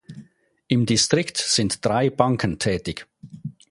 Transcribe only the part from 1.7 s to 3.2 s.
drei Banken tätig.